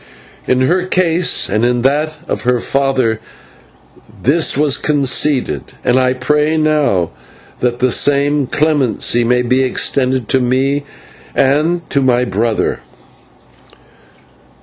In 0.47 0.61
her 0.61 0.87
case 0.87 1.47
and 1.47 1.63
in 1.63 1.83
that 1.83 2.17
of 2.27 2.41
her 2.41 2.59
father 2.59 3.19
this 4.23 4.57
was 4.57 4.75
conceded, 4.79 5.61
and 5.85 5.99
I 5.99 6.13
pray 6.13 6.57
now 6.57 7.11
that 7.59 7.77
the 7.77 7.91
same 7.91 8.47
clemency 8.47 9.23
may 9.23 9.43
be 9.43 9.61
extended 9.61 10.27
to 10.29 10.39
me 10.39 10.85
and 11.35 11.87
to 11.91 12.01
my 12.01 12.25
brother." 12.25 12.79